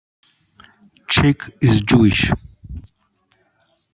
[1.07, 2.31] Chick is Jewish.